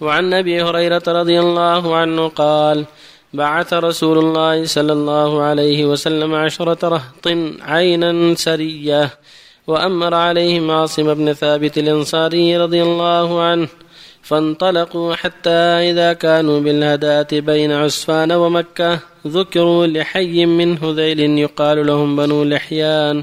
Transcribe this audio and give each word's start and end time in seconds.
وعن 0.00 0.34
أبي 0.34 0.62
هريرة 0.62 1.02
رضي 1.08 1.40
الله 1.40 1.96
عنه 1.96 2.28
قال 2.28 2.84
بعث 3.34 3.72
رسول 3.72 4.18
الله 4.18 4.64
صلى 4.64 4.92
الله 4.92 5.42
عليه 5.42 5.86
وسلم 5.86 6.34
عشرة 6.34 6.88
رهط 6.88 7.26
عينا 7.60 8.34
سرية 8.34 9.10
وأمر 9.66 10.14
عليهم 10.14 10.70
عاصم 10.70 11.14
بن 11.14 11.32
ثابت 11.32 11.78
الأنصاري 11.78 12.56
رضي 12.56 12.82
الله 12.82 13.42
عنه 13.42 13.68
فانطلقوا 14.22 15.14
حتى 15.14 15.60
إذا 15.90 16.12
كانوا 16.12 16.60
بالهداة 16.60 17.28
بين 17.32 17.72
عسفان 17.72 18.32
ومكة 18.32 18.98
ذكروا 19.26 19.86
لحي 19.86 20.46
من 20.46 20.78
هذيل 20.78 21.20
يقال 21.20 21.86
لهم 21.86 22.16
بنو 22.16 22.44
لحيان. 22.44 23.22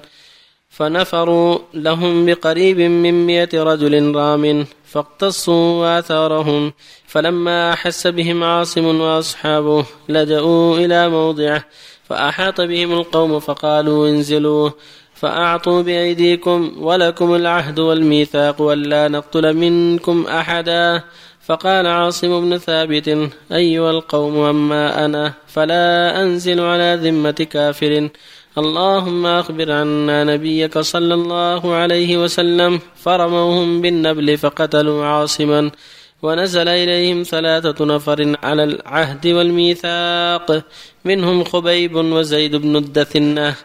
فنفروا 0.78 1.60
لهم 1.74 2.26
بقريب 2.26 2.80
من 2.80 3.26
مئة 3.26 3.64
رجل 3.64 4.16
رام 4.16 4.66
فاقتصوا 4.86 6.00
آثارهم 6.00 6.74
فلما 7.08 7.74
أحس 7.74 8.08
بهم 8.08 8.44
عاصم 8.44 9.02
وأصحابه 9.02 9.86
لجأوا 10.10 10.78
إلى 10.78 11.10
موضعه 11.10 11.66
فأحاط 12.04 12.62
بهم 12.62 12.92
القوم 12.94 13.40
فقالوا 13.40 14.10
انزلوا 14.10 14.70
فأعطوا 15.14 15.82
بأيديكم 15.82 16.74
ولكم 16.80 17.36
العهد 17.36 17.80
والميثاق 17.80 18.62
ولا 18.62 19.08
نقتل 19.08 19.54
منكم 19.54 20.26
أحدا. 20.28 21.04
فقال 21.46 21.88
عاصم 21.88 22.42
بن 22.42 22.58
ثابت 22.58 23.30
أيها 23.52 23.92
القوم 23.92 24.38
أما 24.38 25.06
أنا 25.06 25.34
فلا 25.48 26.22
أنزل 26.22 26.60
على 26.60 27.00
ذمة 27.04 27.48
كافر. 27.52 28.10
اللهم 28.58 29.26
أخبر 29.26 29.72
عنا 29.72 30.24
نبيك 30.24 30.80
صلى 30.80 31.14
الله 31.14 31.74
عليه 31.74 32.18
وسلم 32.18 32.80
فرموهم 32.96 33.82
بالنبل 33.82 34.38
فقتلوا 34.38 35.06
عاصما 35.06 35.72
ونزل 36.22 36.68
إليهم 36.68 37.24
ثلاثة 37.24 37.86
نفر 37.86 38.36
على 38.44 38.64
العهد 38.64 39.28
والميثاق 39.28 40.64
منهم 41.06 41.44
خبيب 41.44 41.96
وزيد 41.96 42.56
بن 42.56 42.76
الدثنة. 42.76 43.56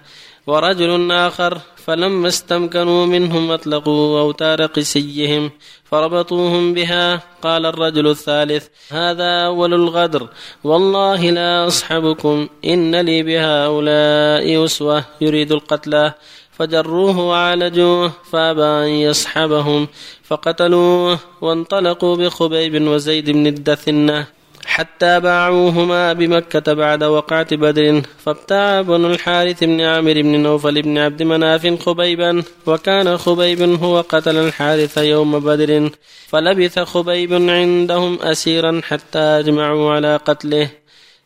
ورجل 0.48 1.12
آخر 1.12 1.58
فلما 1.76 2.28
استمكنوا 2.28 3.06
منهم 3.06 3.50
أطلقوا 3.50 4.20
أوتار 4.20 4.66
قسيهم 4.66 5.50
فربطوهم 5.84 6.74
بها 6.74 7.22
قال 7.42 7.66
الرجل 7.66 8.06
الثالث 8.06 8.66
هذا 8.90 9.46
أول 9.46 9.74
الغدر 9.74 10.28
والله 10.64 11.30
لا 11.30 11.66
أصحبكم 11.66 12.48
إن 12.64 12.96
لي 13.00 13.22
بهؤلاء 13.22 14.64
أسوة 14.64 15.04
يريد 15.20 15.52
القتلى 15.52 16.12
فجروه 16.52 17.18
وعالجوه 17.18 18.12
فأبى 18.32 18.62
أن 18.62 18.88
يصحبهم 18.88 19.88
فقتلوه 20.22 21.18
وانطلقوا 21.40 22.16
بخبيب 22.16 22.82
وزيد 22.82 23.30
بن 23.30 23.46
الدثنة 23.46 24.37
حتى 24.68 25.20
باعوهما 25.20 26.12
بمكة 26.12 26.72
بعد 26.72 27.04
وقعة 27.04 27.56
بدر. 27.56 28.02
فابتاع 28.24 28.82
بن 28.82 29.04
الحارث 29.04 29.64
بن 29.64 29.80
عامر 29.80 30.12
بن 30.12 30.40
نوفل 30.40 30.82
بن 30.82 30.98
عبد 30.98 31.22
مناف 31.22 31.82
خبيبا 31.82 32.42
وكان 32.66 33.18
خبيب 33.18 33.62
هو 33.62 34.00
قتل 34.00 34.36
الحارث 34.36 34.98
يوم 34.98 35.38
بدر. 35.40 35.90
فلبث 36.28 36.78
خبيب 36.78 37.32
عندهم 37.32 38.18
أسيرا 38.22 38.80
حتى 38.84 39.18
أجمعوا 39.18 39.92
على 39.92 40.16
قتله. 40.16 40.70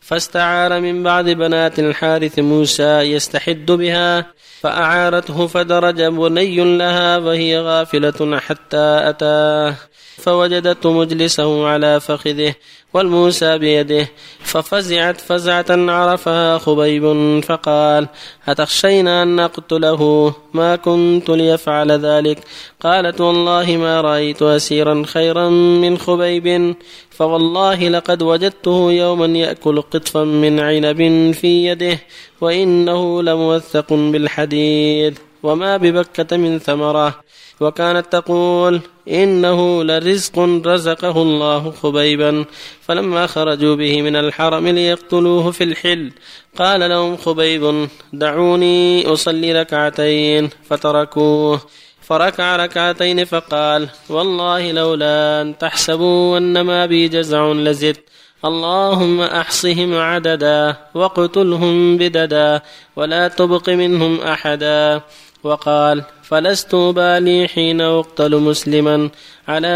فاستعار 0.01 0.81
من 0.81 1.03
بعض 1.03 1.29
بنات 1.29 1.79
الحارث 1.79 2.39
موسى 2.39 3.01
يستحد 3.01 3.67
بها 3.67 4.27
فأعارته 4.61 5.47
فدرج 5.47 6.03
بني 6.03 6.79
لها 6.79 7.19
وهي 7.19 7.61
غافلة 7.61 8.41
حتى 8.41 9.01
أتاه. 9.09 9.75
فوجدته 10.19 10.93
مجلسه 10.93 11.67
على 11.67 12.01
فخذه 12.01 12.55
والموسى 12.95 13.59
بيده. 13.59 14.09
ففزعت 14.41 15.21
فزعة 15.21 15.67
عرفها 15.71 16.59
خبيب 16.59 17.05
فقال 17.45 18.09
أتخشين 18.49 19.09
أن 19.09 19.37
نقتله 19.37 20.35
ما 20.55 20.77
كنت 20.77 21.31
ليفعل 21.31 21.93
ذلك؟ 21.93 22.39
قالت 22.81 23.21
والله 23.21 23.77
ما 23.77 24.01
رأيت 24.01 24.43
أسيرا 24.43 25.03
خيرا 25.07 25.49
من 25.49 25.99
خبيب. 25.99 26.75
فوالله 27.11 27.89
لقد 27.89 28.23
وجدته 28.23 28.93
يوما 28.93 29.27
يأكل 29.27 29.83
قطفا 29.83 30.25
من 30.25 30.61
عنب 30.61 31.33
في 31.33 31.67
يده 31.67 31.99
وإنه 32.41 33.23
لموثق 33.23 33.93
بالحديد. 33.93 35.19
وما 35.43 35.77
ببكة 35.77 36.37
من 36.37 36.59
ثمرة 36.59 37.21
وكانت 37.61 38.13
تقول 38.13 38.81
إنه 39.09 39.85
لرزق 39.85 40.39
رزقه 40.67 41.23
الله 41.23 41.71
خبيبا 41.71 42.45
فلما 42.81 43.27
خرجوا 43.27 43.77
به 43.77 44.03
من 44.03 44.17
الحرم 44.17 44.69
ليقتلوه 44.69 45.51
في 45.51 45.65
الحل 45.65 46.13
قال 46.57 46.81
لهم 46.81 47.17
خبيب 47.17 47.89
دعوني 48.13 49.07
أصلي 49.07 49.53
ركعتين 49.53 50.51
فتركوه 50.65 51.61
فركع 52.03 52.57
ركعتين 52.57 53.25
فقال 53.25 53.89
والله 54.09 54.73
لولا 54.73 55.43
أن 55.43 55.59
تحسبوا 55.59 56.39
أن 56.39 56.61
ما 56.61 56.87
بي 56.87 57.09
جزع 57.09 57.53
لزدت 57.53 58.05
اللهم 58.45 59.21
احصهم 59.21 59.95
عددا 59.95 60.77
واقتلهم 60.95 61.97
بددا 61.97 62.61
ولا 62.97 63.29
تبق 63.29 63.69
منهم 63.69 64.21
احدا 64.21 65.01
وقال 65.45 66.03
فلست 66.23 66.75
بالي 66.75 67.49
حين 67.49 67.81
أقتل 67.81 68.37
مسلما 68.37 69.11
على 69.49 69.69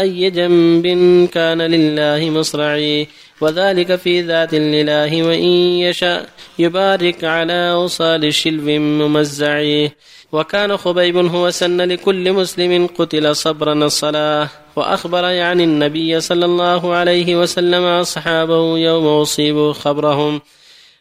أي 0.00 0.30
جنب 0.30 0.86
كان 1.28 1.62
لله 1.62 2.30
مصرعي. 2.30 3.08
وذلك 3.40 3.96
في 3.96 4.20
ذات 4.20 4.54
لله 4.54 5.22
وإن 5.22 5.48
يشاء 5.88 6.28
يبارك 6.58 7.24
على 7.24 7.72
أوصال 7.72 8.24
الشلف 8.24 8.64
ممزعي. 9.02 9.92
وكان 10.32 10.76
خبيب 10.76 11.16
هو 11.16 11.50
سن 11.50 11.80
لكل 11.80 12.32
مسلم 12.32 12.86
قتل 12.86 13.36
صبرا 13.36 13.72
الصلاة. 13.72 14.48
وأخبر 14.76 15.24
يعني 15.24 15.64
النبي 15.64 16.20
صلى 16.20 16.44
الله 16.44 16.94
عليه 16.94 17.36
وسلم 17.36 17.84
أصحابه 17.84 18.78
يوم 18.78 19.06
اصيبوا 19.06 19.72
خبرهم. 19.72 20.40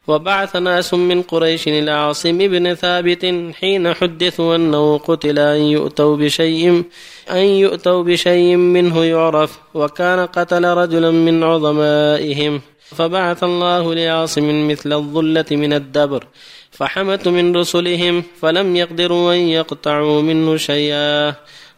وبعث 0.07 0.55
ناس 0.55 0.93
من 0.93 1.21
قريش 1.21 1.67
إلى 1.67 1.91
عاصم 1.91 2.37
بن 2.37 2.73
ثابت 2.73 3.35
حين 3.53 3.93
حدثوا 3.93 4.55
أنه 4.55 4.97
قتل 4.97 5.39
أن 5.39 5.61
يؤتوا 5.61 6.15
بشيء 6.15 6.83
أن 7.31 7.37
يؤتوا 7.37 8.03
بشيء 8.03 8.55
منه 8.55 9.03
يعرف 9.03 9.59
وكان 9.73 10.25
قتل 10.25 10.65
رجلا 10.65 11.11
من 11.11 11.43
عظمائهم. 11.43 12.61
فبعث 12.85 13.43
الله 13.43 13.93
لعاصم 13.93 14.67
مثل 14.67 14.93
الظلة 14.93 15.45
من 15.51 15.73
الدبر 15.73 16.23
فحمت 16.71 17.27
من 17.27 17.55
رسلهم 17.55 18.23
فلم 18.41 18.75
يقدروا 18.75 19.33
أن 19.33 19.39
يقطعوا 19.39 20.21
منه 20.21 20.57
شيئا. 20.57 21.35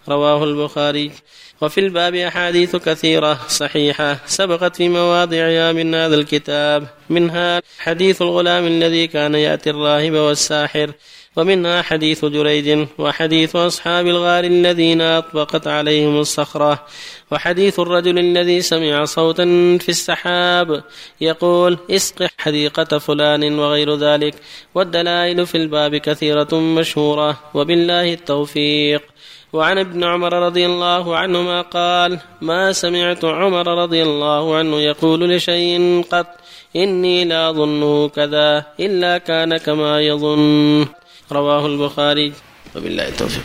رواه 0.10 0.44
البخاري. 0.44 1.12
وفي 1.62 1.80
الباب 1.80 2.16
أحاديث 2.16 2.76
كثيرة 2.76 3.40
صحيحة 3.48 4.18
سبقت 4.26 4.76
في 4.76 4.90
مواضعها 4.90 5.72
من 5.72 5.96
هذا 5.96 6.16
الكتاب. 6.16 6.88
منها 7.10 7.62
حديث 7.80 8.22
الغلام 8.22 8.68
الذي 8.68 9.08
كان 9.08 9.36
يأتي 9.36 9.70
الراهب 9.70 10.14
والساحر 10.14 10.92
ومنها 11.36 11.82
حديث 11.82 12.26
جريج 12.26 12.88
وحديث 12.98 13.56
أصحاب 13.56 14.08
الغار 14.08 14.44
الذين 14.44 15.02
أطبقت 15.02 15.68
عليهم 15.68 16.20
الصخرة 16.20 16.86
وحديث 17.32 17.80
الرجل 17.80 18.20
الذي 18.20 18.62
سمع 18.62 19.06
صوتا 19.06 19.44
في 19.82 19.90
السحاب 19.90 20.84
يقول 21.22 21.78
اسق 21.92 22.28
حديقة 22.38 22.98
فلان 22.98 23.60
وغير 23.60 23.96
ذلك. 23.96 24.36
والدلائل 24.76 25.46
في 25.48 25.56
الباب 25.58 25.96
كثيرة 25.96 26.56
مشهورة 26.56 27.40
وبالله 27.54 28.14
التوفيق. 28.14 29.02
وعن 29.54 29.78
ابن 29.78 30.04
عمر 30.04 30.34
رضي 30.34 30.66
الله 30.66 31.18
عنهما 31.18 31.62
قال 31.62 32.20
ما 32.42 32.74
سمعت 32.74 33.26
عمر 33.26 33.84
رضي 33.84 34.04
الله 34.04 34.58
عنه 34.58 34.80
يقول 34.80 35.36
لشيء 35.36 36.04
قط 36.12 36.28
إني 36.76 37.26
لا 37.26 37.50
أظنه 37.50 38.10
كذا 38.10 38.66
إلا 38.80 39.18
كان 39.18 39.58
كما 39.58 40.02
يظن. 40.02 40.86
رواه 41.32 41.66
البخاري. 41.66 42.34
وبالله 42.76 43.08
التوفيق. 43.08 43.44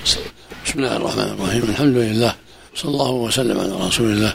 بسم 0.66 0.78
الله 0.78 0.96
الرحمن 0.96 1.22
الرحيم. 1.22 1.62
الحمد 1.62 1.96
لله. 1.96 2.34
صلى 2.75 2.90
الله 2.90 3.10
وسلم 3.10 3.60
على 3.60 3.87
رسول 3.87 4.06
الله 4.06 4.34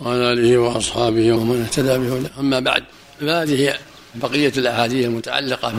وعلى 0.00 0.32
آله 0.32 0.58
وأصحابه 0.58 1.32
ومن 1.32 1.62
اهتدى 1.62 1.98
به 1.98 2.40
أما 2.40 2.60
بعد 2.60 2.84
فهذه 3.20 3.74
بقية 4.14 4.52
الأحاديث 4.56 5.06
المتعلقة 5.06 5.72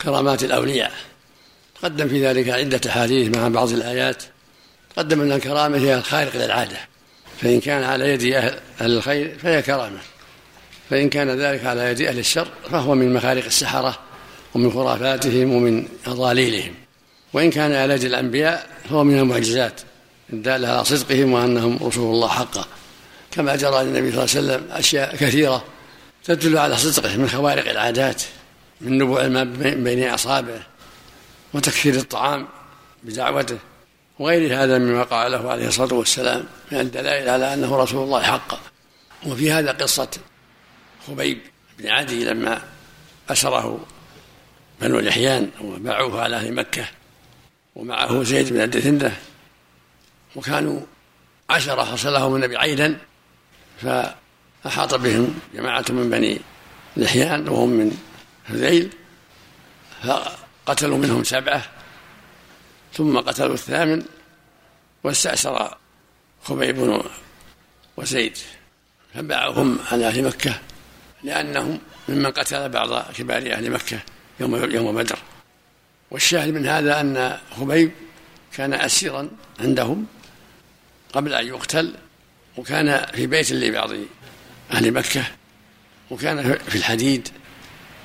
بكرامات 0.00 0.44
الأولياء. 0.44 0.92
تقدم 1.80 2.08
في 2.08 2.26
ذلك 2.26 2.48
عدة 2.48 2.80
أحاديث 2.86 3.36
مع 3.36 3.48
بعض 3.48 3.72
الآيات. 3.72 4.22
قدم 4.96 5.20
أن 5.20 5.32
الكرامة 5.32 5.78
هي 5.78 5.94
الخارق 5.94 6.36
للعادة 6.36 6.76
فإن 7.40 7.60
كان 7.60 7.84
على 7.84 8.08
يد 8.10 8.34
أهل 8.34 8.60
الخير 8.80 9.38
فهي 9.42 9.62
كرامة. 9.62 9.98
فإن 10.90 11.08
كان 11.08 11.30
ذلك 11.30 11.64
على 11.64 11.90
يد 11.90 12.00
أهل 12.02 12.18
الشر 12.18 12.48
فهو 12.70 12.94
من 12.94 13.14
مخارق 13.14 13.44
السحرة 13.44 13.98
ومن 14.54 14.72
خرافاتهم 14.72 15.52
ومن 15.52 15.88
أضاليلهم. 16.06 16.74
وإن 17.32 17.50
كان 17.50 17.72
على 17.72 17.94
يد 17.94 18.04
الأنبياء 18.04 18.66
فهو 18.88 19.04
من 19.04 19.18
المعجزات. 19.18 19.80
الدالة 20.32 20.68
على 20.68 20.84
صدقهم 20.84 21.32
وأنهم 21.32 21.78
رسول 21.82 22.14
الله 22.14 22.28
حقا. 22.28 22.64
كما 23.30 23.56
جرى 23.56 23.84
للنبي 23.84 24.12
صلى 24.12 24.24
الله 24.24 24.52
عليه 24.52 24.64
وسلم 24.64 24.66
أشياء 24.70 25.16
كثيرة 25.16 25.64
تدل 26.24 26.58
على 26.58 26.76
صدقه 26.76 27.16
من 27.16 27.28
خوارق 27.28 27.70
العادات 27.70 28.22
من 28.80 28.98
نبوع 28.98 29.24
الماء 29.24 29.44
بين 29.74 30.08
أصابعه 30.08 30.66
وتكثير 31.54 31.94
الطعام 31.94 32.48
بدعوته. 33.02 33.58
وغير 34.18 34.62
هذا 34.62 34.78
مما 34.78 35.02
قال 35.02 35.32
له 35.32 35.50
عليه 35.50 35.68
الصلاة 35.68 35.94
والسلام 35.94 36.44
من 36.72 36.80
الدلائل 36.80 37.28
على 37.28 37.54
أنه 37.54 37.76
رسول 37.76 38.04
الله 38.04 38.22
حقا. 38.22 38.58
وفي 39.26 39.52
هذا 39.52 39.72
قصة 39.72 40.08
خبيب 41.06 41.38
بن 41.78 41.88
عدي 41.88 42.24
لما 42.24 42.62
أسره 43.28 43.86
بنو 44.80 44.98
الإحيان 44.98 45.50
وباعوه 45.60 46.22
على 46.22 46.36
أهل 46.36 46.54
مكة 46.54 46.88
ومعه 47.76 48.22
زيد 48.22 48.52
بن 48.52 48.60
الدثنة 48.60 49.16
وكانوا 50.36 50.80
عشرة 51.50 51.84
حصلهم 51.84 52.36
النبي 52.36 52.56
عيدا 52.56 52.98
فأحاط 53.82 54.94
بهم 54.94 55.38
جماعة 55.54 55.84
من 55.88 56.10
بني 56.10 56.40
لحيان 56.96 57.48
وهم 57.48 57.68
من 57.68 57.98
هذيل 58.44 58.90
فقتلوا 60.02 60.98
منهم 60.98 61.24
سبعة 61.24 61.64
ثم 62.96 63.18
قتلوا 63.18 63.54
الثامن 63.54 64.02
واستأسر 65.04 65.76
خبيب 66.42 67.02
وزيد 67.96 68.38
فباعوهم 69.14 69.78
على 69.92 70.08
أهل 70.08 70.24
مكة 70.24 70.60
لأنهم 71.22 71.78
ممن 72.08 72.26
قتل 72.26 72.68
بعض 72.68 73.12
كبار 73.12 73.52
أهل 73.52 73.70
مكة 73.70 73.98
يوم 74.40 74.70
يوم 74.70 74.96
بدر. 74.96 75.18
والشاهد 76.10 76.48
من 76.48 76.66
هذا 76.66 77.00
أن 77.00 77.38
خبيب 77.56 77.90
كان 78.52 78.74
أسيرا 78.74 79.28
عندهم 79.60 80.06
قبل 81.12 81.34
أن 81.34 81.46
يقتل 81.46 81.94
وكان 82.56 83.06
في 83.14 83.26
بيت 83.26 83.52
لبعض 83.52 83.90
أهل 84.72 84.92
مكة 84.92 85.24
وكان 86.10 86.58
في 86.68 86.76
الحديد 86.76 87.28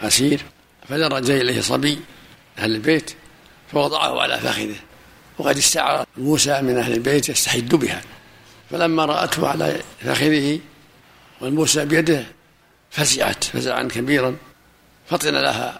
أسير 0.02 0.42
فدرج 0.90 1.32
إليه 1.32 1.62
صبي 1.62 2.00
أهل 2.58 2.76
البيت 2.76 3.16
فوضعه 3.72 4.22
على 4.22 4.40
فخذه. 4.40 4.76
وقد 5.38 5.58
استعار 5.58 6.06
موسى 6.18 6.62
من 6.62 6.78
أهل 6.78 6.94
البيت 6.94 7.30
يستحد 7.30 7.76
بها. 7.76 8.02
فلما 8.72 9.06
رأته 9.06 9.48
على 9.48 9.82
فخذه 10.02 10.60
والموسى 11.42 11.86
بيده 11.86 12.24
فزعت 12.92 13.44
فزعا 13.44 13.84
كبيرا. 13.84 14.36
فطن 15.10 15.34
لها 15.34 15.80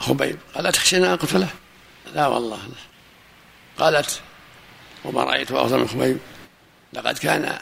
خبيب. 0.00 0.36
قال 0.54 0.72
تخشين 0.72 1.04
أن 1.04 1.10
أقتله 1.10 1.48
لا 2.14 2.26
والله. 2.26 2.56
لا 2.56 3.84
قالت 3.84 4.20
وما 5.04 5.24
رأيت 5.24 5.52
أفضل 5.52 5.78
من 5.78 5.88
خبيب. 5.88 6.18
لقد 6.92 7.18
كان 7.18 7.58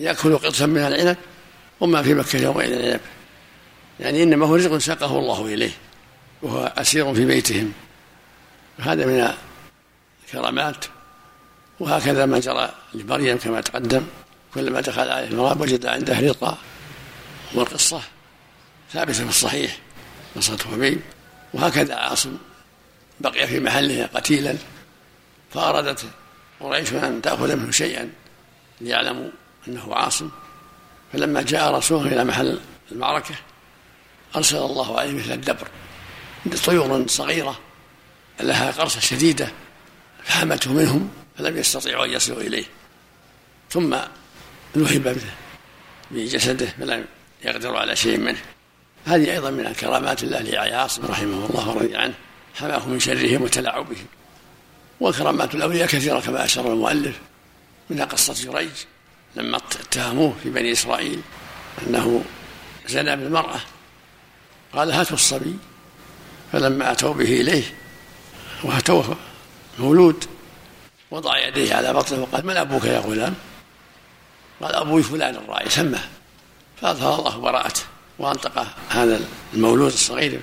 يأكل 0.00 0.38
قطفا 0.38 0.66
من 0.66 0.78
العنب 0.78 1.16
وما 1.80 2.02
في 2.02 2.14
مكة 2.14 2.38
يومئذ 2.38 2.72
العنب. 2.72 3.00
يعني 4.00 4.22
إنما 4.22 4.46
هو 4.46 4.56
رزق 4.56 4.78
ساقه 4.78 5.18
الله 5.18 5.46
إليه 5.46 5.72
وهو 6.42 6.72
أسير 6.76 7.14
في 7.14 7.24
بيتهم. 7.24 7.72
هذا 8.78 9.06
من 9.06 9.34
الكرامات 10.24 10.84
وهكذا 11.80 12.26
ما 12.26 12.38
جرى 12.38 12.70
لمريم 12.94 13.38
كما 13.38 13.60
تقدم. 13.60 14.06
كلما 14.54 14.80
دخل 14.80 15.10
عليه 15.10 15.28
المراب 15.28 15.60
وجد 15.60 15.86
عنده 15.86 16.20
رضا 16.20 16.58
والقصة 17.54 18.00
ثابتة 18.92 19.12
في 19.12 19.28
الصحيح 19.28 19.78
قصة 20.36 20.58
حبيب 20.72 21.00
وهكذا 21.54 21.94
عاصم 21.94 22.36
بقي 23.20 23.46
في 23.46 23.60
محله 23.60 24.08
قتيلا 24.14 24.56
فأرادت 25.54 26.04
قريش 26.60 26.92
أن 26.92 27.22
تأخذ 27.22 27.56
منه 27.56 27.70
شيئا 27.70 28.10
ليعلموا 28.80 29.28
أنه 29.68 29.94
عاصم. 29.94 30.30
فلما 31.12 31.42
جاء 31.42 31.74
رسوله 31.74 32.12
إلى 32.12 32.24
محل 32.24 32.60
المعركة 32.92 33.34
أرسل 34.36 34.56
الله 34.56 34.98
عليه 35.00 35.12
مثل 35.12 35.32
الدبر 35.32 35.68
طيور 36.66 37.04
صغيرة 37.08 37.58
لها 38.40 38.70
قرصة 38.70 39.00
شديدة 39.00 39.48
فحمته 40.24 40.72
منهم 40.72 41.10
فلم 41.38 41.56
يستطيعوا 41.56 42.04
أن 42.04 42.10
يصلوا 42.10 42.40
إليه. 42.40 42.64
ثم 43.70 43.96
نهب 44.74 45.16
بجسده 46.10 46.66
فلم 46.66 47.04
يقدروا 47.44 47.78
على 47.78 47.96
شيء 47.96 48.18
منه. 48.18 48.38
هذه 49.06 49.32
أيضا 49.32 49.50
من 49.50 49.72
كرامات 49.72 50.22
الله 50.22 50.40
لعاصم 50.40 51.06
رحمه 51.06 51.46
الله 51.46 51.68
ورضي 51.68 51.96
عنه. 51.96 52.14
حماه 52.54 52.88
من 52.88 53.00
شرهم 53.00 53.42
وتلاعبهم 53.42 54.06
وكرامات 55.00 55.54
الأولياء 55.54 55.88
كثيرة 55.88 56.20
كما 56.20 56.44
أشار 56.44 56.72
المؤلف 56.72 57.18
منها 57.90 58.04
قصة 58.04 58.34
جريج 58.34 58.70
لما 59.36 59.56
اتهموه 59.56 60.34
في 60.42 60.50
بني 60.50 60.72
إسرائيل 60.72 61.20
أنه 61.86 62.24
زنى 62.88 63.16
بالمرأة. 63.16 63.60
قال 64.72 64.90
هاتوا 64.90 65.16
الصبي. 65.16 65.56
فلما 66.52 66.92
أتوا 66.92 67.14
به 67.14 67.40
إليه 67.40 67.62
وأتوه 68.64 69.16
مولود. 69.78 70.24
وضع 71.10 71.38
يديه 71.38 71.74
على 71.74 71.92
بطنه 71.92 72.22
وقال 72.22 72.46
من 72.46 72.56
أبوك 72.56 72.84
يا 72.84 72.98
غلام؟ 72.98 73.34
قال 74.62 74.74
أبوي 74.74 75.02
فلان 75.02 75.34
الراعي 75.34 75.70
سمه. 75.70 76.08
فأظهر 76.80 77.18
الله 77.18 77.38
براءته 77.38 77.82
وأنطق 78.18 78.66
هذا 78.88 79.20
المولود 79.54 79.92
الصغير 79.92 80.40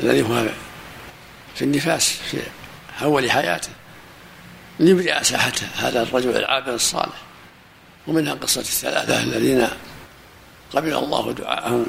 الذي 0.00 0.22
هو 0.22 0.48
في 1.54 1.62
النفاس 1.62 2.12
في 2.30 2.42
أول 3.02 3.30
حياته 3.30 3.68
ليبرئ 4.80 5.24
ساحته 5.24 5.66
هذا 5.76 6.02
الرجل 6.02 6.36
العابد 6.36 6.68
الصالح. 6.68 7.22
ومنها 8.06 8.34
قصة 8.34 8.60
الثلاثة 8.60 9.22
الذين 9.22 9.68
قبل 10.72 10.94
الله 10.94 11.32
دعاءهم 11.32 11.86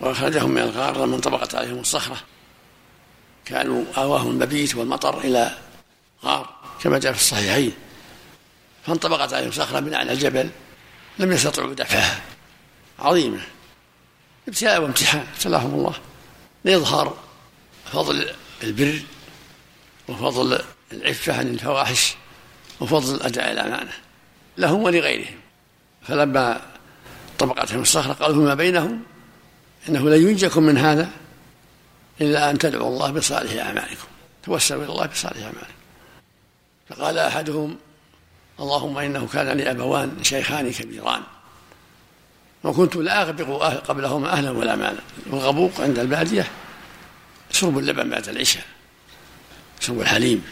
وأخرجهم 0.00 0.50
من 0.50 0.62
الغار 0.62 1.04
لما 1.04 1.16
انطبقت 1.16 1.54
عليهم 1.54 1.78
الصخرة. 1.78 2.16
كانوا 3.48 3.84
آواهم 3.96 4.30
المبيت 4.30 4.74
والمطر 4.74 5.18
إلى 5.18 5.58
غار 6.24 6.54
كما 6.82 6.98
جاء 6.98 7.12
في 7.12 7.18
الصحيحين. 7.18 7.72
فانطبقت 8.86 9.32
عليهم 9.32 9.50
صخرة 9.50 9.80
من 9.80 9.94
أعلى 9.94 10.12
الجبل 10.12 10.50
لم 11.18 11.32
يستطيعوا 11.32 11.74
دفعها. 11.74 12.20
عظيمة. 12.98 13.40
ابتلاء 14.48 14.82
وامتحان 14.82 15.26
ابتلاهم 15.34 15.74
الله. 15.74 15.94
لإظهار 16.64 17.16
فضل 17.92 18.30
البر 18.62 19.00
وفضل 20.08 20.60
العفة 20.92 21.38
عن 21.38 21.48
الفواحش 21.48 22.14
وفضل 22.80 23.22
أداء 23.22 23.52
الأمانة 23.52 23.92
لهم 24.58 24.82
ولغيرهم. 24.82 25.38
فلما 26.08 26.60
طبقتهم 27.38 27.82
الصخرة 27.82 28.12
قالوا 28.12 28.36
فيما 28.36 28.54
بينهم؟ 28.54 29.02
إنه 29.88 30.10
لن 30.10 30.28
ينجكم 30.28 30.62
من 30.62 30.78
هذا. 30.78 31.10
إلا 32.20 32.50
أن 32.50 32.58
تدعوا 32.58 32.88
الله 32.88 33.10
بصالح 33.10 33.66
أعمالكم 33.66 34.08
توسلوا 34.42 34.84
إلى 34.84 34.92
الله 34.92 35.06
بصالح 35.06 35.36
أعمالكم. 35.36 35.78
فقال 36.88 37.18
أحدهم 37.18 37.76
اللهم 38.60 38.98
إنه 38.98 39.28
كان 39.32 39.48
لي 39.48 39.70
أبوان 39.70 40.24
شيخان 40.24 40.72
كبيران 40.72 41.22
وكنت 42.64 42.96
لا 42.96 43.22
أغبق 43.22 43.62
أهل 43.62 43.78
قبلهما 43.78 44.32
أهلا 44.32 44.50
ولا 44.50 44.76
مالا. 44.76 45.00
والغبوق 45.30 45.80
عند 45.80 45.98
البادية 45.98 46.46
شرب 47.50 47.78
اللبن 47.78 48.10
بعد 48.10 48.28
العشاء 48.28 48.64
شرب 49.80 50.00
الحليب. 50.00 50.42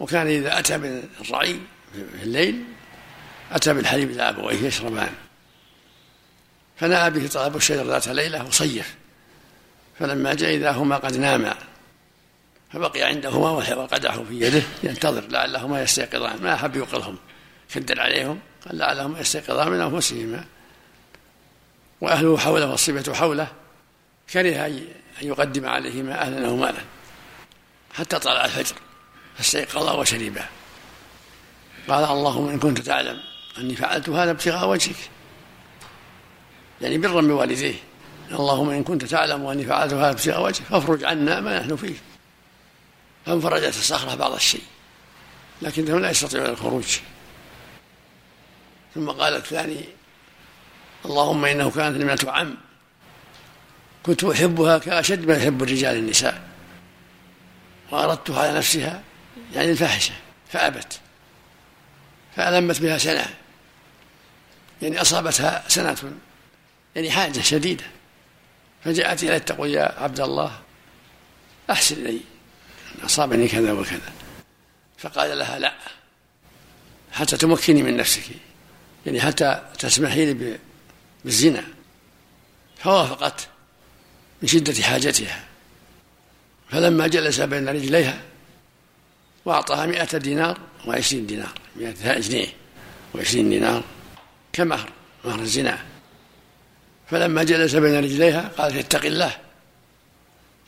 وكان 0.00 0.26
إذا 0.26 0.58
أتى 0.58 0.78
من 0.78 1.02
الرعي 1.20 1.60
في 1.92 2.22
الليل 2.22 2.64
أتى 3.52 3.74
بالحليب 3.74 4.10
إلى 4.10 4.28
أبويه 4.28 4.62
يشربان. 4.62 5.12
فنأى 6.76 7.10
به 7.10 7.26
طلب 7.28 7.56
الشجر 7.56 7.86
ذات 7.86 8.08
ليلة 8.08 8.46
وصيف. 8.46 8.94
فلما 10.00 10.34
جاء 10.34 10.54
إذا 10.54 10.70
هما 10.70 10.96
قد 10.96 11.16
ناما 11.16 11.56
فبقي 12.72 13.02
عندهما 13.02 13.50
وقدح 13.50 14.14
في 14.14 14.40
يده 14.40 14.62
ينتظر 14.82 15.28
لعلهما 15.28 15.82
يستيقظان. 15.82 16.42
ما 16.42 16.54
أحب 16.54 16.76
يوقظهم 16.76 17.16
شدد 17.74 17.98
عليهم 17.98 18.38
قال 18.66 18.78
لعلهما 18.78 19.20
يستيقظان 19.20 19.70
من 19.70 19.80
أنفسهما. 19.80 20.44
وأهله 22.00 22.38
حوله 22.38 22.70
والصبة 22.70 23.14
حوله 23.14 23.48
كره 24.32 24.66
أن 24.66 24.86
يقدم 25.22 25.66
عليهما 25.66 26.22
أهلا 26.22 26.48
أو 26.48 26.56
مالا 26.56 26.80
حتى 27.94 28.18
طلع 28.18 28.44
الفجر 28.44 28.76
فاستيقظا 29.36 29.92
وشربا. 29.92 30.44
قال 31.88 32.04
اللهم 32.04 32.48
إن 32.48 32.58
كنت 32.58 32.78
تعلم 32.78 33.20
أني 33.58 33.76
فعلت 33.76 34.08
هذا 34.08 34.30
ابتغاء 34.30 34.68
وجهك 34.68 34.96
يعني 36.80 36.98
برا 36.98 37.20
بوالديه 37.20 37.89
اللهم 38.30 38.70
إن 38.70 38.84
كنت 38.84 39.04
تعلم 39.04 39.46
أني 39.46 39.64
فعلت 39.64 39.92
هذا 39.92 40.10
ابتغاء 40.10 40.42
وجهك 40.42 40.62
فافرج 40.62 41.04
عنا 41.04 41.40
ما 41.40 41.60
نحن 41.60 41.76
فيه. 41.76 41.94
فانفرجت 43.26 43.76
الصخرة 43.76 44.14
بعض 44.14 44.32
الشيء 44.32 44.62
لكنهم 45.62 45.98
لا 45.98 46.10
يستطيعون 46.10 46.46
الخروج. 46.50 46.98
ثم 48.94 49.10
قال 49.10 49.36
الثاني 49.36 49.84
اللهم 51.04 51.44
إنه 51.44 51.70
كانت 51.70 51.96
ابنة 51.96 52.32
عم. 52.32 52.56
كنت 54.02 54.24
أحبها 54.24 54.78
كأشد 54.78 55.26
ما 55.26 55.36
يحب 55.36 55.62
الرجال 55.62 55.96
النساء. 55.96 56.42
وأردتها 57.90 58.42
على 58.42 58.58
نفسها 58.58 59.02
يعني 59.54 59.70
الفاحشة 59.70 60.14
فأبت. 60.48 61.00
فألمت 62.36 62.80
بها 62.80 62.98
سنة. 62.98 63.26
يعني 64.82 65.00
أصابتها 65.00 65.64
سنة 65.68 65.96
يعني 66.96 67.10
حاجة 67.10 67.40
شديدة. 67.40 67.84
فجاءت 68.84 69.22
إليه 69.22 69.38
تقول 69.38 69.70
يا 69.70 70.02
عبد 70.02 70.20
الله 70.20 70.60
أحسن 71.70 72.04
لي 72.04 72.20
أصابني 73.04 73.48
كذا 73.48 73.72
وكذا. 73.72 74.12
فقال 74.98 75.38
لها 75.38 75.58
لا 75.58 75.74
حتى 77.12 77.36
تمكني 77.36 77.82
من 77.82 77.96
نفسك 77.96 78.22
يعني 79.06 79.20
حتى 79.20 79.70
تسمحي 79.78 80.32
لي 80.32 80.58
بالزنا 81.24 81.64
فوافقت 82.76 83.48
من 84.42 84.48
شدة 84.48 84.82
حاجتها. 84.82 85.44
فلما 86.70 87.06
جلس 87.06 87.40
بين 87.40 87.68
رجليها 87.68 88.22
وأعطاها 89.44 89.86
مئة 89.86 90.18
دينار 90.18 90.58
وعشرين 90.86 91.26
دينار 91.26 91.52
مئة 91.76 92.18
جنيه 92.18 92.52
وعشرين 93.14 93.50
دينار 93.50 93.82
كمهر 94.52 94.90
مهر 95.24 95.40
الزنا. 95.40 95.84
فلما 97.10 97.42
جلس 97.42 97.74
بين 97.74 98.04
رجليها 98.04 98.50
قالت 98.58 98.76
اتق 98.76 99.04
الله 99.04 99.36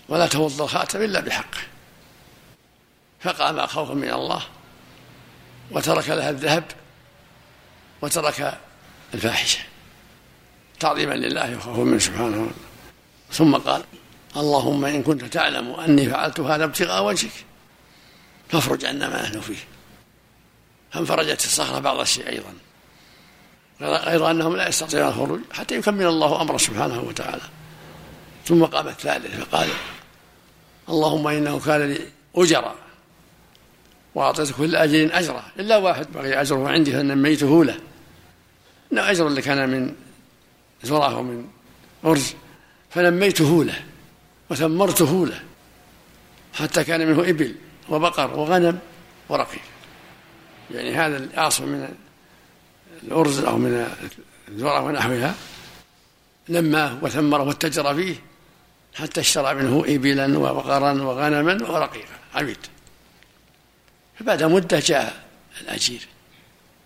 ولا 0.09 0.27
تفض 0.27 0.63
الخاتم 0.63 1.03
إلا 1.03 1.21
بحقه. 1.21 1.61
فقام 3.21 3.67
خوفا 3.67 3.95
من 3.95 4.11
الله 4.11 4.43
وترك 5.71 6.09
لها 6.09 6.31
الذهب 6.31 6.65
وترك 8.03 8.59
الفاحشة 9.15 9.59
تعظيما 10.81 11.15
لله 11.15 11.57
وخوفا 11.57 11.81
منه 11.81 11.99
سبحانه 11.99 12.27
وتعالى. 12.27 12.51
ثم 13.33 13.57
قال 13.57 13.85
اللهم 14.37 14.85
إن 14.85 15.03
كنت 15.03 15.25
تعلم 15.25 15.71
أني 15.71 16.11
فعلت 16.11 16.41
هذا 16.41 16.65
ابتغاء 16.65 17.05
وجهك 17.05 17.45
فافرج 18.49 18.85
عنا 18.85 19.09
ما 19.09 19.23
نحن 19.23 19.41
فيه. 19.41 19.65
فانفرجت 20.91 21.45
الصخرة 21.45 21.79
بعض 21.79 22.01
الشيء 22.01 22.29
أيضا. 22.29 22.55
غير 23.83 24.31
أنهم 24.31 24.57
لا 24.57 24.69
يستطيعون 24.69 25.09
الخروج 25.09 25.41
حتى 25.53 25.77
يكمل 25.77 26.07
الله 26.07 26.43
أمره 26.43 26.57
سبحانه 26.57 27.01
وتعالى. 27.01 27.43
ثم 28.45 28.65
قام 28.65 28.89
الثالث 28.89 29.41
فقال 29.41 29.69
اللهم 30.89 31.27
إنه 31.27 31.61
كان 31.61 31.93
لي 31.93 32.01
أجرا 32.37 32.75
وأعطيت 34.15 34.53
كل 34.53 34.77
أجر 34.77 35.19
أجره 35.19 35.45
إلا 35.59 35.77
واحد 35.77 36.07
بقي 36.15 36.41
أجره 36.41 36.69
عندي 36.69 36.93
فنميته 36.93 37.65
له. 37.65 37.79
إن 38.93 38.99
أجر 38.99 39.27
اللي 39.27 39.43
كان 39.43 39.69
من 39.69 39.95
زراه 40.83 41.19
ومن 41.19 41.47
أرز 42.05 42.35
فنميته 42.91 43.65
له 43.65 43.85
وثمرته 44.51 45.27
له 45.27 45.43
حتى 46.55 46.85
كان 46.85 47.07
منه 47.07 47.31
إبل 47.31 47.55
وبقر 47.89 48.39
وغنم 48.39 48.79
ورقيق. 49.29 49.63
يعني 50.71 50.95
هذا 50.95 51.17
الأصل 51.17 51.67
من 51.67 51.95
الأرز 53.03 53.39
أو 53.39 53.59
من 53.59 53.89
الذرة 54.49 54.81
ونحوها 54.81 55.35
لماه 56.49 56.99
وثمره 57.03 57.43
واتجر 57.43 57.95
فيه 57.95 58.17
حتى 58.95 59.21
اشترى 59.21 59.55
منه 59.55 59.85
إبلا 59.87 60.39
وبقرا 60.39 60.93
وغنما 61.03 61.71
ورقيقا. 61.71 62.15
عبيد. 62.35 62.59
فبعد 64.19 64.43
مدة 64.43 64.83
جاء 64.87 65.25
الأجير. 65.61 66.09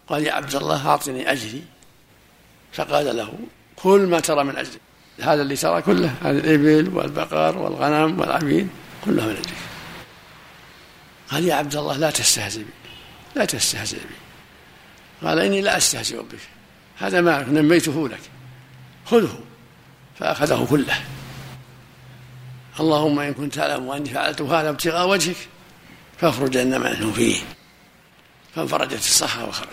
قال 0.08 0.26
يا 0.26 0.32
عبد 0.32 0.54
الله 0.54 0.88
أعطني 0.88 1.32
أجري. 1.32 1.62
فقال 2.72 3.16
له 3.16 3.34
كل 3.76 4.00
ما 4.00 4.20
ترى 4.20 4.44
من 4.44 4.56
أجري 4.56 4.78
هذا 5.20 5.42
اللي 5.42 5.56
ترى 5.56 5.82
كله 5.82 6.14
هذه 6.22 6.38
الإبل 6.38 6.96
والبقر 6.96 7.58
والغنم 7.58 8.20
والعبيد 8.20 8.68
كلها 9.04 9.26
من 9.26 9.36
أجرك. 9.36 9.54
قال 11.30 11.44
يا 11.44 11.54
عبد 11.54 11.76
الله 11.76 11.96
لا 11.96 12.10
تستهزئ 12.10 12.60
بي. 12.60 12.70
لا 13.34 13.44
تستهزئ 13.44 13.96
بي. 13.96 14.25
قال 15.22 15.38
إني 15.38 15.60
لا 15.60 15.76
أستهزئ 15.76 16.22
بك. 16.22 16.38
هذا 16.98 17.20
ما 17.20 17.42
نميته 17.42 18.08
لك. 18.08 18.20
خذه. 19.06 19.38
فأخذه 20.18 20.66
كله. 20.70 21.00
اللهم 22.80 23.18
إن 23.18 23.34
كنت 23.34 23.54
تعلم 23.54 23.90
أني 23.90 24.08
فعلت 24.08 24.42
هذا 24.42 24.68
ابتغاء 24.68 25.08
وجهك 25.08 25.36
فافرج 26.18 26.56
عنا 26.56 26.78
ما 26.78 26.92
نحن 26.92 27.12
فيه. 27.12 27.36
فانفرجت 28.54 28.98
الصخرة 28.98 29.48
وخرجوا 29.48 29.72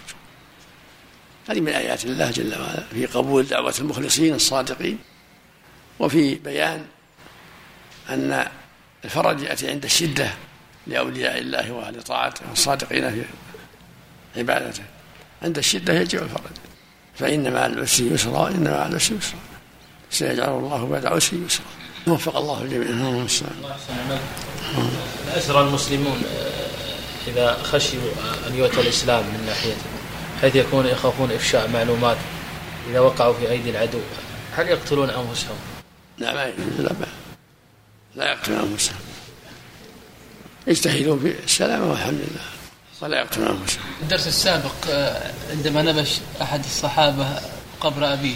هذه 1.50 1.60
من 1.60 1.70
آيات 1.74 2.06
الله 2.06 2.32
جل 2.32 2.60
وعلا. 2.60 2.84
في 2.94 3.06
قبول 3.06 3.44
دعوة 3.44 3.76
المخلصين 3.80 4.34
الصادقين. 4.34 5.00
وفي 6.00 6.36
بيان 6.36 6.86
أن 8.10 8.48
الفرج 9.06 9.42
يأتي 9.42 9.70
عند 9.70 9.84
الشدة 9.86 10.34
لأولياء 10.88 11.40
الله 11.40 11.72
وأهل 11.72 12.04
طاعته 12.04 12.42
الصادقين 12.52 13.12
في 13.12 13.24
عبادته. 14.40 14.84
عند 15.44 15.58
الشدة 15.58 15.94
يجب 15.94 16.24
الفرج 16.24 16.52
فإن 17.16 17.54
مع 17.54 17.66
العسر 17.66 18.04
يسرا 18.04 18.38
وإن 18.38 18.64
مع 18.64 18.88
العسر 18.88 19.16
يسرا. 19.16 19.40
سيجعل 20.12 20.50
الله 20.50 20.88
بعد 20.88 21.06
عسر 21.06 21.38
يسرا. 21.46 21.66
وفق 22.08 22.38
الله 22.38 22.62
الجميع. 22.62 22.90
اللهم 22.90 23.28
الأسرى 25.28 25.62
المسلمون 25.62 26.24
إذا 27.28 27.58
خشوا 27.64 28.12
أن 28.48 28.56
يؤتى 28.56 28.82
الإسلام 28.82 29.24
من 29.24 29.44
ناحية 29.46 29.76
حيث 30.42 30.56
يكون 30.56 30.86
يخافون 30.86 31.32
إفشاء 31.32 31.70
معلومات 31.70 32.18
إذا 32.90 33.00
وقعوا 33.00 33.34
في 33.34 33.52
أيدي 33.52 33.70
العدو 33.70 34.00
هل 34.56 34.68
يقتلون 34.68 35.10
أنفسهم؟ 35.10 35.56
لا 36.18 36.34
ما 36.34 36.52
لا 36.78 36.90
لا 38.16 38.32
يقتلون 38.32 38.60
أنفسهم. 38.60 38.98
يجتهدون 40.68 41.20
في 41.20 41.44
السلامة 41.44 41.90
والحمد 41.92 42.14
لله. 42.14 42.62
يقتلون 43.02 43.48
أنفسهم 43.48 43.84
الدرس 44.02 44.28
السابق 44.28 44.72
عندما 45.52 45.82
نبش 45.82 46.20
أحد 46.42 46.60
الصحابة 46.60 47.28
قبر 47.82 48.14
أبيه 48.14 48.36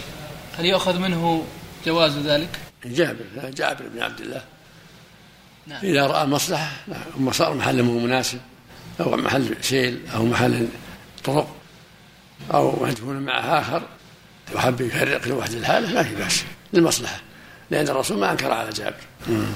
هل 0.58 0.64
يؤخذ 0.64 0.98
منه 0.98 1.44
جواز 1.86 2.18
ذلك؟ 2.18 2.48
جابر 2.84 3.24
جابر 3.34 3.88
بن 3.94 4.02
عبد 4.02 4.20
الله. 4.20 4.42
نعم. 5.66 5.80
إذا 5.82 6.06
رأى 6.06 6.26
مصلحة 6.26 6.70
نعم 6.88 7.32
صار 7.32 7.54
محل 7.54 7.82
مناسب 7.82 8.38
أو 9.00 9.16
محل 9.16 9.56
سيل 9.60 10.00
أو 10.14 10.24
محل 10.24 10.68
طرق 11.24 11.56
أو 12.54 12.84
مدفون 12.84 13.16
معه 13.16 13.60
آخر 13.60 13.82
وحب 14.54 14.80
يفرق 14.80 15.28
لوحده 15.28 15.58
الحالة 15.58 15.94
ما 15.94 16.02
في 16.02 16.14
بأس 16.14 16.44
للمصلحة. 16.72 17.20
لأن 17.70 17.88
الرسول 17.88 18.18
ما 18.18 18.32
أنكر 18.32 18.52
على 18.52 18.70
جابر. 18.70 19.00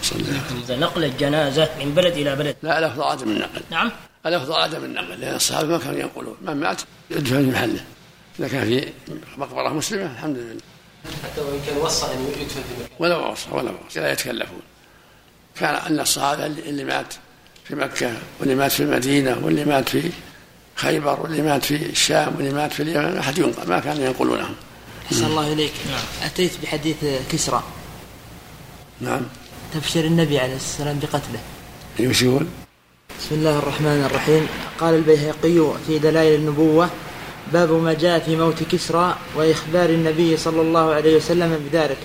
صلى 0.02 0.76
نقل 0.76 1.04
الجنازة 1.04 1.68
من 1.78 1.94
بلد 1.94 2.12
إلى 2.12 2.36
بلد. 2.36 2.56
لا 2.62 2.78
الأفضل 2.78 3.02
عدم 3.02 3.30
النقل 3.30 3.62
نعم. 3.70 3.92
الأفضل 4.26 4.52
عدم 4.52 4.84
النقل 4.84 5.20
لأن 5.20 5.34
الصحابة 5.34 5.68
ما 5.68 5.78
كانوا 5.78 6.00
ينقلون. 6.00 6.36
من 6.42 6.56
مات 6.56 6.80
يدفن 7.10 7.44
في 7.44 7.50
محله. 7.50 7.84
إذا 8.38 8.48
كان 8.48 8.64
في 8.64 8.92
مقبرة 9.36 9.68
مسلمة 9.68 10.12
الحمد 10.12 10.36
لله. 10.36 10.60
حتى 11.24 11.40
وإن 11.40 11.60
كان 11.66 11.76
وصى 11.76 12.06
أن 12.06 12.32
يدفن 12.40 12.60
في 12.60 12.92
ولا 12.98 13.16
وصى 13.16 13.50
ولا 13.50 13.72
وصى 13.86 14.00
لا 14.00 14.12
يتكلفون. 14.12 14.60
كان 15.56 15.74
أن 15.74 16.00
الصحابة 16.00 16.46
اللي 16.46 16.84
مات 16.84 17.14
في 17.64 17.74
مكة 17.74 18.12
واللي 18.40 18.54
مات 18.54 18.72
في 18.72 18.82
المدينة 18.82 19.38
واللي 19.42 19.64
مات 19.64 19.88
في 19.88 20.10
خيبر 20.74 21.20
واللي 21.20 21.42
مات 21.42 21.64
في 21.64 21.76
الشام 21.76 22.36
واللي 22.36 22.52
مات 22.52 22.72
في 22.72 22.82
اليمن 22.82 23.14
ما 23.14 23.20
أحد 23.20 23.38
ينقل 23.38 23.68
ما 23.68 23.80
كانوا 23.80 24.04
ينقلونهم. 24.04 24.54
أحسن 25.06 25.24
الله 25.24 25.52
إليك. 25.52 25.72
نعم. 25.90 26.04
أتيت 26.22 26.52
بحديث 26.62 26.96
كسرى. 27.32 27.62
نعم. 29.00 29.20
تبشر 29.74 30.04
النبي 30.04 30.38
عليه 30.38 30.56
السلام 30.56 30.98
بقتله. 30.98 31.40
إيش 32.00 32.22
يقول؟ 32.22 32.46
بسم 33.32 33.40
الله 33.40 33.58
الرحمن 33.58 34.04
الرحيم. 34.10 34.48
قال 34.80 34.94
البيهقي 34.94 35.72
في 35.86 35.98
دلائل 35.98 36.34
النبوة 36.34 36.88
باب 37.52 37.72
ما 37.72 37.92
جاء 37.92 38.18
في 38.18 38.36
موت 38.36 38.62
كسرى 38.62 39.16
وإخبار 39.36 39.88
النبي 39.88 40.36
صلى 40.36 40.60
الله 40.60 40.94
عليه 40.94 41.16
وسلم 41.16 41.68
بذلك. 41.72 41.96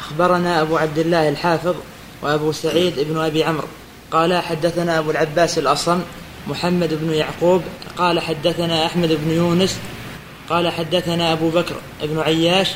أخبرنا 0.00 0.60
أبو 0.60 0.76
عبد 0.76 0.98
الله 0.98 1.28
الحافظ 1.28 1.74
وأبو 2.22 2.52
سعيد 2.52 2.94
بن 2.98 3.18
أبي 3.18 3.44
عمرو. 3.44 3.68
قال 4.10 4.42
حدثنا 4.42 4.98
أبو 4.98 5.10
العباس 5.10 5.58
الأصم 5.58 6.00
محمد 6.48 6.98
بن 7.02 7.14
يعقوب. 7.14 7.62
قال 7.96 8.20
حدثنا 8.20 8.86
أحمد 8.86 9.18
بن 9.24 9.30
يونس. 9.30 9.76
قال 10.48 10.68
حدثنا 10.68 11.32
أبو 11.32 11.50
بكر 11.50 11.74
بن 12.02 12.18
عياش 12.20 12.68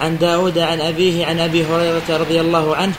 عن 0.00 0.18
داود 0.18 0.58
عن 0.58 0.80
أبيه 0.80 1.26
عن 1.26 1.40
أبي 1.40 1.64
هريرة 1.64 2.08
رضي 2.08 2.40
الله 2.40 2.76
عنه 2.76 2.92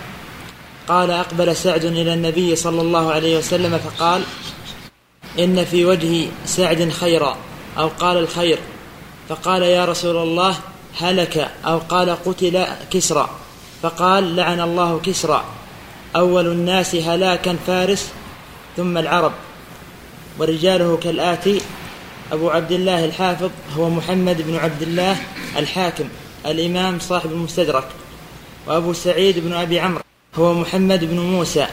قال 0.90 1.12
أقبل 1.12 1.56
سعد 1.56 1.86
إلى 1.86 2.14
النبي 2.14 2.56
صلى 2.56 2.82
الله 2.82 3.12
عليه 3.12 3.38
وسلم 3.38 3.78
فقال 3.78 4.22
إن 5.40 5.66
في 5.66 5.86
وجه 5.86 6.28
سعد 6.46 6.90
خيرا 6.90 7.38
أو 7.78 7.88
قال 7.88 8.18
الخير. 8.18 8.60
فقال 9.30 9.62
يا 9.62 9.86
رسول 9.86 10.18
الله 10.18 10.56
هلك 11.00 11.52
أو 11.66 11.78
قال 11.78 12.10
قتل 12.10 12.66
كسرى 12.92 13.30
فقال 13.82 14.36
لعن 14.36 14.62
الله 14.62 15.00
كسرى 15.00 15.44
أول 16.16 16.48
الناس 16.48 16.96
هلاكا 16.96 17.56
فارس 17.68 18.10
ثم 18.78 18.98
العرب. 18.98 19.32
ورجاله 20.40 20.98
كالآتي 20.98 21.62
أبو 22.32 22.50
عبد 22.50 22.72
الله 22.72 23.06
الحافظ 23.06 23.50
هو 23.78 23.90
محمد 23.90 24.42
بن 24.42 24.56
عبد 24.56 24.82
الله 24.82 25.18
الحاكم 25.58 26.10
الإمام 26.46 27.00
صاحب 27.00 27.32
المستدرك. 27.32 27.88
وأبو 28.68 28.94
سعيد 28.94 29.40
بن 29.40 29.54
أبي 29.54 29.80
عمرو. 29.80 30.09
هو 30.36 30.54
محمد 30.54 31.06
بن 31.06 31.20
موسى 31.20 31.68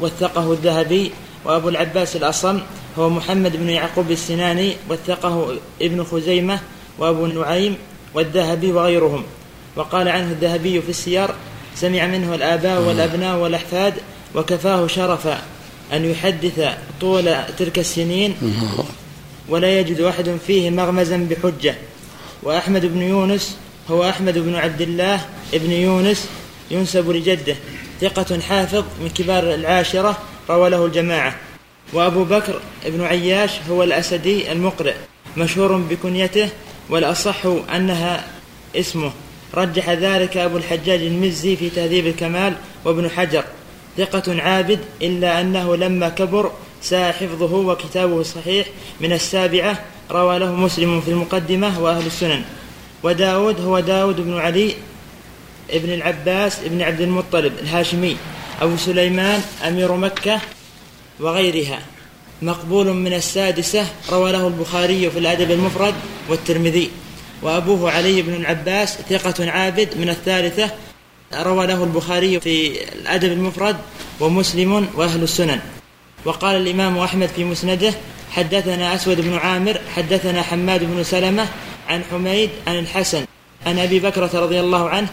وثقه 0.00 0.52
الذهبي 0.52 1.10
وأبو 1.44 1.68
العباس 1.68 2.16
الأصم 2.16 2.60
هو 2.98 3.10
محمد 3.10 3.56
بن 3.56 3.70
يعقوب 3.70 4.10
السناني 4.10 4.76
وثقه 4.90 5.56
ابن 5.82 6.04
خزيمة 6.04 6.60
وأبو 6.98 7.26
نعيم 7.26 7.76
والذهبي 8.14 8.72
وغيرهم. 8.72 9.22
وقال 9.76 10.08
عنه 10.08 10.30
الذهبي 10.30 10.82
في 10.82 10.88
السير 10.88 11.30
سمع 11.76 12.06
منه 12.06 12.34
الآباء 12.34 12.82
والأبناء 12.82 13.36
والأحفاد 13.36 13.94
وكفاه 14.34 14.86
شرفا 14.86 15.42
أن 15.92 16.04
يحدث 16.04 16.60
طول 17.00 17.34
تلك 17.58 17.78
السنين 17.78 18.36
ولا 19.48 19.80
يجد 19.80 20.00
أحد 20.00 20.38
فيه 20.46 20.70
مغمزا 20.70 21.16
بحجة. 21.30 21.74
وأحمد 22.42 22.86
بن 22.86 23.02
يونس 23.02 23.56
هو 23.90 24.08
أحمد 24.08 24.38
بن 24.38 24.54
عبد 24.54 24.80
الله 24.80 25.20
ابن 25.54 25.72
يونس 25.72 26.28
ينسب 26.70 27.10
لجده. 27.10 27.56
ثقة 28.00 28.40
حافظ 28.40 28.84
من 29.00 29.08
كبار 29.08 29.54
العاشرة 29.54 30.18
روى 30.50 30.70
له 30.70 30.86
الجماعة. 30.86 31.34
وأبو 31.92 32.24
بكر 32.24 32.60
بن 32.86 33.04
عياش 33.04 33.50
هو 33.70 33.82
الأسدي 33.82 34.52
المقرئ 34.52 34.94
مشهور 35.36 35.76
بكنيته 35.76 36.48
والأصح 36.90 37.36
أنها 37.74 38.24
اسمه. 38.76 39.12
رجح 39.54 39.90
ذلك 39.90 40.36
أبو 40.36 40.56
الحجاج 40.56 41.00
المزي 41.02 41.56
في 41.56 41.70
تهذيب 41.70 42.06
الكمال 42.06 42.54
وابن 42.84 43.10
حجر. 43.10 43.44
ثقة 43.98 44.42
عابد 44.42 44.80
إلا 45.02 45.40
أنه 45.40 45.76
لما 45.76 46.08
كبر 46.08 46.50
ساء 46.82 47.12
حفظه 47.12 47.54
وكتابه 47.54 48.22
صحيح 48.22 48.66
من 49.00 49.12
السابعة 49.12 49.84
روى 50.10 50.38
له 50.38 50.54
مسلم 50.54 51.00
في 51.00 51.10
المقدمة 51.10 51.80
وأهل 51.80 52.06
السنن. 52.06 52.42
وداود 53.02 53.60
هو 53.60 53.80
داود 53.80 54.20
بن 54.20 54.38
علي 54.38 54.74
ابن 55.70 55.92
العباس 55.92 56.58
ابن 56.64 56.82
عبد 56.82 57.00
المطلب 57.00 57.52
الهاشمي 57.62 58.16
أبو 58.60 58.76
سليمان 58.76 59.42
أمير 59.66 59.96
مكة 59.96 60.40
وغيرها. 61.20 61.78
مقبول 62.42 62.92
من 62.92 63.12
السادسة 63.12 63.86
روى 64.10 64.32
له 64.32 64.46
البخاري 64.46 65.10
في 65.10 65.18
الأدب 65.18 65.50
المفرد 65.50 65.94
والترمذي. 66.28 66.90
وأبوه 67.42 67.90
علي 67.90 68.22
بن 68.22 68.34
العباس 68.34 68.98
ثقة 69.10 69.50
عابد 69.50 69.88
من 69.96 70.08
الثالثة 70.08 70.70
روى 71.34 71.66
له 71.66 71.84
البخاري 71.84 72.40
في 72.40 72.82
الأدب 72.92 73.32
المفرد 73.32 73.76
ومسلم 74.20 74.88
وأهل 74.94 75.22
السنن. 75.22 75.60
وقال 76.24 76.56
الإمام 76.56 76.98
أحمد 76.98 77.28
في 77.28 77.44
مسنده 77.44 77.94
حدثنا 78.30 78.94
أسود 78.94 79.20
بن 79.20 79.36
عامر 79.36 79.80
حدثنا 79.96 80.42
حماد 80.42 80.84
بن 80.84 81.04
سلمة 81.04 81.46
عن 81.88 82.04
حميد 82.10 82.50
عن 82.66 82.78
الحسن 82.78 83.24
عن 83.66 83.78
أبي 83.78 84.00
بكرة 84.00 84.30
رضي 84.34 84.60
الله 84.60 84.88
عنه 84.88 85.08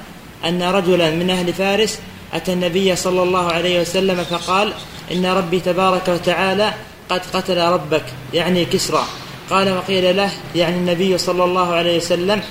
أن 0.46 0.64
رجلا 0.64 1.12
من 1.12 1.30
أهل 1.30 1.54
فارس 1.54 2.00
أتى 2.34 2.54
النبي 2.54 2.96
صلى 2.96 3.24
الله 3.24 3.52
عليه 3.52 3.82
وسلم 3.82 4.24
فقال 4.24 4.74
إن 5.12 5.26
ربي 5.26 5.60
تبارك 5.60 6.08
وتعالى 6.08 6.74
قد 7.10 7.22
قتل 7.34 7.58
ربك 7.58 8.04
يعني 8.34 8.66
كسرى. 8.66 9.04
قال 9.50 9.78
وقيل 9.78 10.18
له 10.18 10.32
يعني 10.56 10.76
النبي 10.76 11.18
صلى 11.18 11.44
الله 11.44 11.74
عليه 11.74 11.98
وسلم 11.98 12.42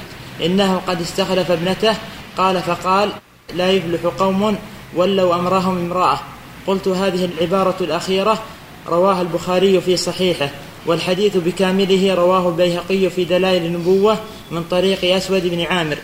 إنه 0.45 0.81
قد 0.87 1.01
استخلف 1.01 1.51
ابنته. 1.51 1.97
قال 2.39 2.63
فقال 2.63 3.11
لا 3.55 3.71
يفلح 3.71 4.01
قوم 4.19 4.57
ولوا 4.97 5.35
أمرهم 5.35 5.79
امرأة. 5.79 6.21
قلت 6.67 6.89
هذه 6.89 7.25
العبارة 7.25 7.77
الأخيرة 7.81 8.43
رواها 8.89 9.23
البخاري 9.23 9.81
في 9.81 9.97
صحيحه 9.97 10.51
والحديث 10.87 11.37
بكامله 11.37 12.15
رواه 12.15 12.49
البيهقي 12.49 13.11
في 13.11 13.25
دلائل 13.25 13.65
النبوة 13.65 14.19
من 14.51 14.65
طريق 14.71 15.17
أسود 15.17 15.47
بن 15.47 15.61
عامر. 15.61 15.99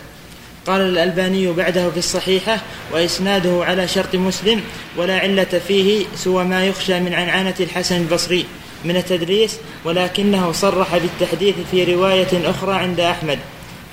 قال 0.67 0.81
الألباني 0.81 1.51
بعده 1.51 1.89
في 1.89 1.97
الصحيحة 1.97 2.57
وإسناده 2.93 3.65
على 3.65 3.87
شرط 3.87 4.15
مسلم 4.15 4.61
ولا 4.97 5.19
علة 5.19 5.61
فيه 5.67 6.05
سوى 6.15 6.43
ما 6.43 6.65
يخشى 6.65 6.99
من 6.99 7.13
عنعنة 7.13 7.55
الحسن 7.59 7.95
البصري 8.01 8.45
من 8.85 8.97
التدريس 8.97 9.57
ولكنه 9.85 10.51
صرح 10.51 10.97
بالتحديث 10.97 11.55
في 11.71 11.95
رواية 11.95 12.49
أخرى 12.49 12.73
عند 12.73 12.99
أحمد. 12.99 13.39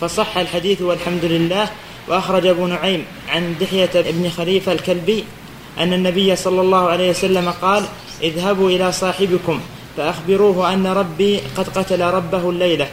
فصح 0.00 0.37
الحديث 0.37 0.82
والحمد 0.82 1.25
لله 1.25 1.68
وأخرج 2.08 2.46
أبو 2.46 2.66
نعيم 2.66 3.04
عن 3.28 3.54
دحية 3.60 3.90
بن 3.94 4.30
خليفة 4.30 4.72
الكلبي 4.72 5.24
أن 5.78 5.92
النبي 5.92 6.37
صلى 6.37 6.61
الله 6.61 6.88
عليه 6.88 7.11
وسلم 7.11 7.50
قال 7.50 7.85
اذهبوا 8.22 8.70
إلى 8.70 8.92
صاحبكم 8.92 9.61
فأخبروه 9.96 10.74
أن 10.74 10.87
ربي 10.87 11.40
قد 11.57 11.68
قتل 11.68 12.00
ربه 12.00 12.50
الليلة. 12.50 12.88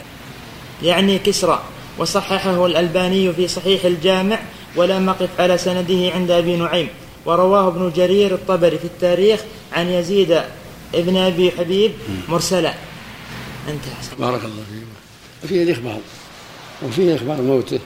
يعني 0.82 1.18
كسرى. 1.18 1.62
وصححه 1.98 2.66
الألباني 2.66 3.32
في 3.32 3.48
صحيح 3.48 3.84
الجامع 3.84 4.38
ولم 4.76 5.08
أقف 5.08 5.28
على 5.38 5.58
سنده 5.58 6.10
عند 6.14 6.30
أبي 6.30 6.56
نعيم. 6.56 6.88
ورواه 7.26 7.68
ابن 7.68 7.92
جرير 7.96 8.34
الطبري 8.34 8.78
في 8.78 8.84
التاريخ 8.84 9.40
عن 9.72 9.88
يزيد 9.88 10.40
ابن 10.94 11.16
أبي 11.16 11.50
حبيب 11.50 11.92
مرسلا. 12.28 12.74
انتهى. 13.68 14.18
بارك 14.18 14.44
الله 14.44 14.62
فيك. 14.70 14.86
وفيه 15.44 15.62
الإخبار. 15.62 16.00
وفيه 16.82 17.14
إخبار 17.14 17.42
موته. 17.42 17.78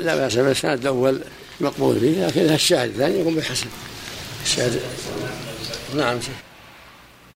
لا 0.00 0.16
بأس 0.16 0.34
بالإسناد 0.34 0.80
الأول 0.80 1.20
مقبول 1.60 2.00
فيه 2.00 2.26
لكن 2.26 2.40
الشاهد 2.40 2.88
الثاني 2.88 3.20
يكون 3.20 3.34
بحسن 3.34 3.66
الشاهد 4.44 4.80
نعم 5.96 6.18